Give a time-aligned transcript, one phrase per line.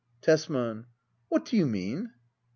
[0.23, 0.85] Tesman.
[1.29, 2.11] What do you mean?